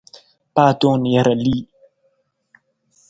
Paa 0.55 0.71
tong 0.79 0.97
nija, 1.03 1.21
ra 1.27 1.33
li. 1.43 1.55